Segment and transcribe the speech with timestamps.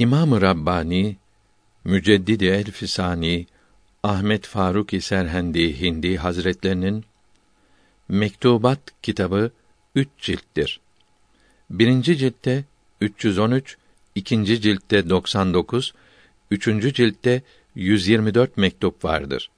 [0.00, 1.16] İmam-ı Rabbani
[1.84, 3.46] Müceddidi Elfisani
[4.02, 7.04] Ahmet Faruk Serhendi Hindi Hazretlerinin
[8.08, 9.50] Mektubat kitabı
[9.94, 10.80] üç cilttir.
[11.70, 12.64] Birinci ciltte
[13.00, 13.76] 313,
[14.14, 15.94] ikinci ciltte 99,
[16.50, 17.42] üçüncü ciltte
[17.74, 19.50] 124 mektup vardır.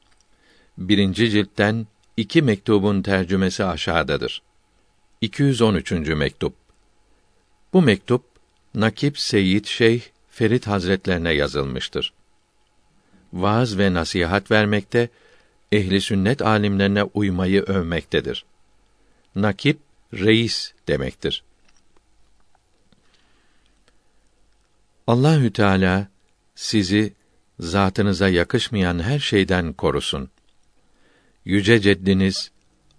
[0.79, 1.87] Birinci ciltten
[2.17, 4.43] iki mektubun tercümesi aşağıdadır.
[5.21, 5.93] 213.
[5.93, 6.55] mektup.
[7.73, 8.25] Bu mektup
[8.75, 12.13] Nakip Seyyid Şeyh Ferit Hazretlerine yazılmıştır.
[13.33, 15.09] Vaaz ve nasihat vermekte,
[15.73, 18.45] ehli sünnet alimlerine uymayı övmektedir.
[19.35, 19.79] Nakip
[20.15, 21.45] reis demektir.
[25.07, 26.09] Allahü Teala
[26.55, 27.13] sizi
[27.59, 30.31] zatınıza yakışmayan her şeyden korusun.
[31.45, 32.51] Yüce ceddiniz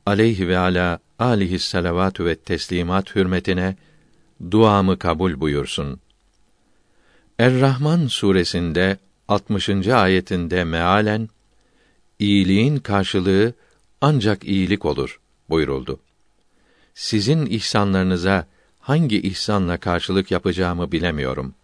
[0.05, 3.75] aleyhi ve ala alihi salavatü ve teslimat hürmetine
[4.51, 6.02] duamı kabul buyursun.
[7.43, 8.97] Er-Rahman suresinde
[9.27, 9.69] 60.
[9.87, 11.29] ayetinde mealen
[12.19, 13.53] iyiliğin karşılığı
[14.01, 15.99] ancak iyilik olur buyuruldu.
[16.93, 18.47] Sizin ihsanlarınıza
[18.79, 21.55] hangi ihsanla karşılık yapacağımı bilemiyorum.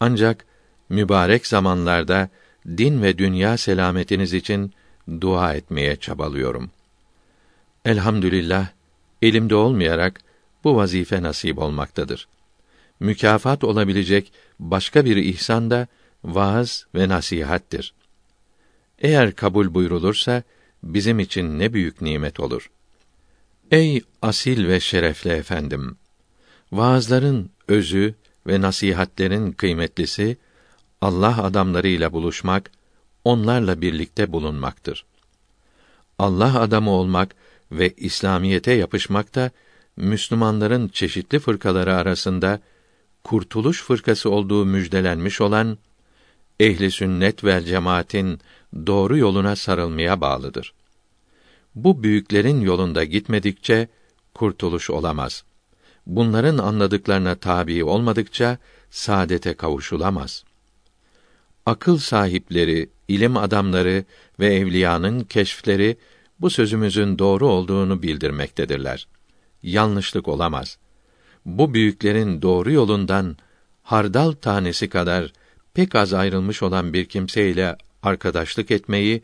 [0.00, 0.44] Ancak
[0.88, 2.28] mübarek zamanlarda
[2.66, 4.72] din ve dünya selametiniz için
[5.20, 6.70] dua etmeye çabalıyorum.
[7.84, 8.68] Elhamdülillah
[9.22, 10.20] elimde olmayarak
[10.64, 12.28] bu vazife nasip olmaktadır.
[13.00, 15.86] Mükafat olabilecek başka bir ihsan da
[16.24, 17.94] vaaz ve nasihattir.
[18.98, 20.42] Eğer kabul buyrulursa
[20.82, 22.70] bizim için ne büyük nimet olur.
[23.70, 25.96] Ey asil ve şerefli efendim!
[26.72, 28.14] Vaazların özü
[28.46, 30.36] ve nasihatlerin kıymetlisi
[31.00, 32.70] Allah adamlarıyla buluşmak,
[33.24, 35.04] onlarla birlikte bulunmaktır.
[36.18, 37.34] Allah adamı olmak
[37.72, 39.50] ve İslamiyete yapışmak da
[39.96, 42.60] Müslümanların çeşitli fırkaları arasında
[43.26, 45.78] kurtuluş fırkası olduğu müjdelenmiş olan
[46.60, 48.40] ehli sünnet ve cemaatin
[48.86, 50.74] doğru yoluna sarılmaya bağlıdır.
[51.74, 53.88] Bu büyüklerin yolunda gitmedikçe
[54.34, 55.44] kurtuluş olamaz.
[56.06, 58.58] Bunların anladıklarına tabi olmadıkça
[58.90, 60.44] saadete kavuşulamaz.
[61.66, 64.04] Akıl sahipleri, ilim adamları
[64.40, 65.96] ve evliyanın keşfleri
[66.40, 69.08] bu sözümüzün doğru olduğunu bildirmektedirler.
[69.62, 70.78] Yanlışlık olamaz.
[71.46, 73.36] Bu büyüklerin doğru yolundan
[73.82, 75.32] hardal tanesi kadar
[75.74, 79.22] pek az ayrılmış olan bir kimseyle arkadaşlık etmeyi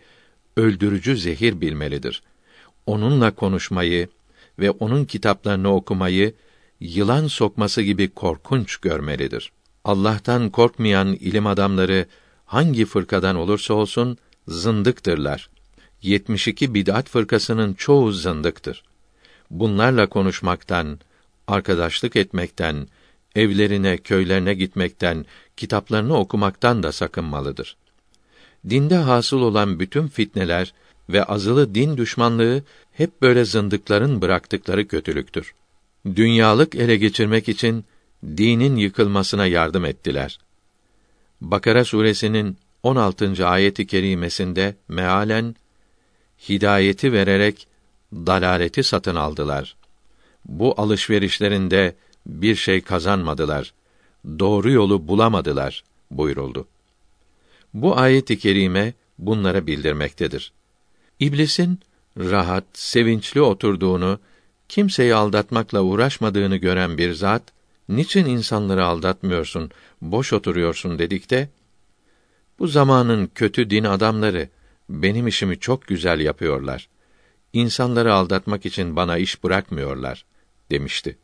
[0.56, 2.22] öldürücü zehir bilmelidir.
[2.86, 4.08] Onunla konuşmayı
[4.58, 6.34] ve onun kitaplarını okumayı
[6.80, 9.52] yılan sokması gibi korkunç görmelidir.
[9.84, 12.06] Allah'tan korkmayan ilim adamları
[12.46, 14.18] hangi fırkadan olursa olsun
[14.48, 15.50] zındıktırlar.
[16.02, 18.82] 72 bid'at fırkasının çoğu zındıktır.
[19.50, 20.98] Bunlarla konuşmaktan,
[21.46, 22.88] arkadaşlık etmekten,
[23.34, 25.26] evlerine, köylerine gitmekten,
[25.56, 27.76] kitaplarını okumaktan da sakınmalıdır.
[28.70, 30.74] Dinde hasıl olan bütün fitneler
[31.08, 35.54] ve azılı din düşmanlığı hep böyle zındıkların bıraktıkları kötülüktür.
[36.16, 37.84] Dünyalık ele geçirmek için
[38.24, 40.38] dinin yıkılmasına yardım ettiler.
[41.40, 43.46] Bakara suresinin 16.
[43.46, 45.56] ayeti kerimesinde mealen
[46.48, 47.66] hidayeti vererek
[48.12, 49.76] dalaleti satın aldılar.
[50.44, 51.94] Bu alışverişlerinde
[52.26, 53.74] bir şey kazanmadılar.
[54.38, 56.68] Doğru yolu bulamadılar buyuruldu.
[57.74, 60.52] Bu ayet-i kerime bunlara bildirmektedir.
[61.20, 61.80] İblisin
[62.18, 64.18] rahat, sevinçli oturduğunu,
[64.68, 67.42] kimseyi aldatmakla uğraşmadığını gören bir zat,
[67.88, 69.70] niçin insanları aldatmıyorsun,
[70.02, 71.48] boş oturuyorsun dedikte,
[72.58, 74.48] bu zamanın kötü din adamları
[74.88, 76.88] benim işimi çok güzel yapıyorlar.
[77.52, 80.24] İnsanları aldatmak için bana iş bırakmıyorlar
[80.72, 81.18] demişti.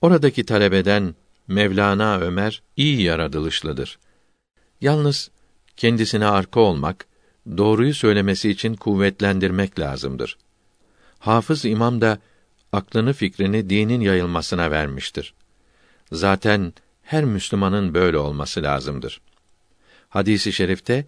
[0.00, 1.14] Oradaki talebeden
[1.48, 3.98] Mevlana Ömer iyi yaratılışlıdır.
[4.80, 5.30] Yalnız
[5.76, 7.06] kendisine arka olmak,
[7.56, 10.38] doğruyu söylemesi için kuvvetlendirmek lazımdır.
[11.18, 12.18] Hafız İmam da
[12.72, 15.34] aklını fikrini dinin yayılmasına vermiştir.
[16.12, 19.20] Zaten her Müslümanın böyle olması lazımdır.
[20.08, 21.06] Hadisi şerifte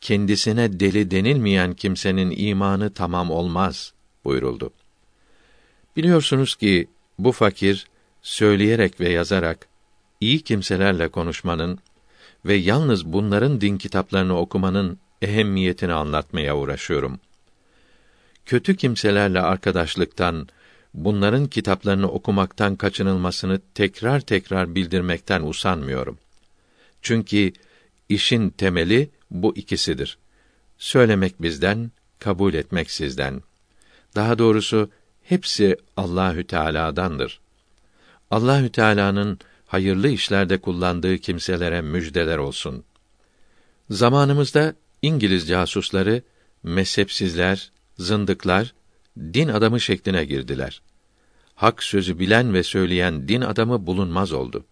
[0.00, 3.92] kendisine deli denilmeyen kimsenin imanı tamam olmaz
[4.24, 4.70] buyuruldu.
[5.96, 6.88] Biliyorsunuz ki
[7.18, 7.86] bu fakir
[8.22, 9.68] söyleyerek ve yazarak
[10.20, 11.78] iyi kimselerle konuşmanın
[12.46, 17.20] ve yalnız bunların din kitaplarını okumanın ehemmiyetini anlatmaya uğraşıyorum.
[18.46, 20.48] Kötü kimselerle arkadaşlıktan,
[20.94, 26.18] bunların kitaplarını okumaktan kaçınılmasını tekrar tekrar bildirmekten usanmıyorum.
[27.02, 27.52] Çünkü
[28.08, 30.18] işin temeli bu ikisidir.
[30.78, 33.42] Söylemek bizden, kabul etmek sizden.
[34.14, 34.90] Daha doğrusu
[35.30, 37.40] hepsi Allahü Teala'dandır.
[38.30, 42.84] Allahü Teala'nın hayırlı işlerde kullandığı kimselere müjdeler olsun.
[43.90, 46.22] Zamanımızda İngiliz casusları
[46.62, 48.74] mezhepsizler, zındıklar,
[49.18, 50.82] din adamı şekline girdiler.
[51.54, 54.64] Hak sözü bilen ve söyleyen din adamı bulunmaz oldu.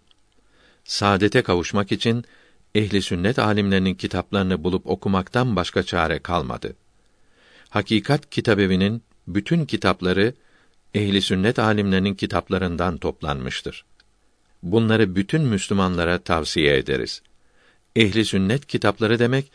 [0.85, 2.25] Saadete kavuşmak için
[2.75, 6.77] ehli sünnet alimlerinin kitaplarını bulup okumaktan başka çare kalmadı.
[7.69, 10.35] Hakikat Kitabevi'nin bütün kitapları
[10.95, 13.85] ehli sünnet alimlerinin kitaplarından toplanmıştır.
[14.63, 17.23] Bunları bütün Müslümanlara tavsiye ederiz.
[17.97, 19.53] Ehli sünnet kitapları demek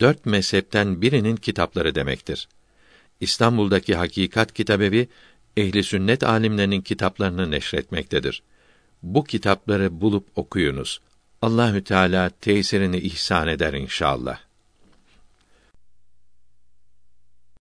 [0.00, 2.48] dört mezhepten birinin kitapları demektir.
[3.20, 5.08] İstanbul'daki Hakikat Kitabevi
[5.56, 8.42] ehli sünnet alimlerinin kitaplarını neşretmektedir.
[9.02, 11.00] Bu kitapları bulup okuyunuz.
[11.42, 14.45] Allahü Teala tesirini ihsan eder inşallah.